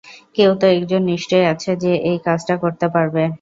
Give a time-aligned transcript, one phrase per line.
[0.35, 3.23] কেউ তো একজন নিশ্চয় আছে, যে এই কাজ টা করতে পারবে!